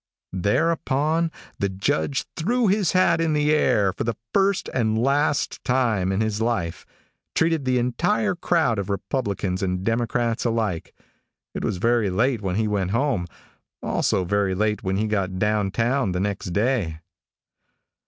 [0.33, 1.29] Thereupon
[1.59, 6.11] the judge threw his hat in the air and for the first and last time
[6.11, 6.87] in his life,
[7.35, 10.95] treated the entire crowd of Republicans and Democrats alike.
[11.53, 13.27] It was very late when he went home,
[13.83, 16.99] also very late when he got down town the next day.